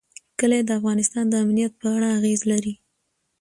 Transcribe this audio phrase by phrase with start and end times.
[0.39, 2.73] کلي د افغانستان د امنیت په اړه اغېز لري.